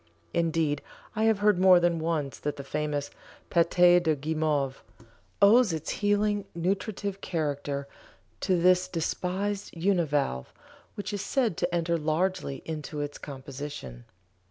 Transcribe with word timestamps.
Indeed 0.33 0.81
I 1.15 1.25
have 1.25 1.37
heard 1.45 1.59
more 1.59 1.79
than 1.79 1.99
once 1.99 2.39
that 2.39 2.55
the 2.55 2.63
famous 2.63 3.11
"Pâte 3.51 4.01
de 4.01 4.15
Guimauve" 4.15 4.81
owes 5.43 5.71
its 5.73 5.91
healing 6.01 6.45
nutritive 6.55 7.21
character 7.21 7.87
to 8.39 8.59
this 8.59 8.87
despised 8.87 9.69
univalve, 9.77 10.47
which 10.95 11.13
is 11.13 11.21
said 11.21 11.55
to 11.57 11.71
enter 11.71 11.99
largely 11.99 12.63
into 12.65 12.99
its 12.99 13.19
composition. 13.19 14.05